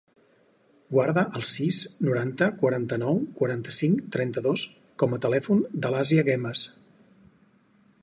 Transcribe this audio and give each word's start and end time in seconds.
Guarda 0.95 1.23
el 1.39 1.43
sis, 1.49 1.81
noranta, 2.07 2.47
quaranta-nou, 2.63 3.21
quaranta-cinc, 3.41 4.03
trenta-dos 4.17 4.67
com 5.05 5.17
a 5.19 5.23
telèfon 5.27 5.63
de 5.85 5.97
l'Asia 5.97 6.29
Guemes. 6.33 6.69